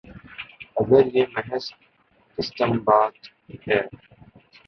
[0.75, 1.71] اگر یہ محض
[2.37, 3.15] استنباط
[3.67, 3.81] ہے۔